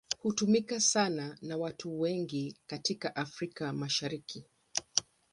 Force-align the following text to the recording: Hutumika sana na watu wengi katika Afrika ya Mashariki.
Hutumika 0.19 0.79
sana 0.79 1.37
na 1.41 1.57
watu 1.57 1.99
wengi 2.01 2.57
katika 2.67 3.15
Afrika 3.15 3.65
ya 3.65 3.73
Mashariki. 3.73 4.43